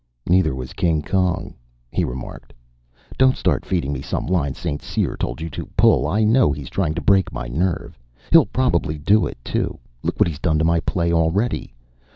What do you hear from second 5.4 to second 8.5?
you to pull. I know he's trying to break my nerve. He'll